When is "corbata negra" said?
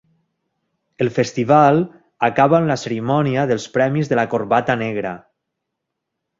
4.35-5.17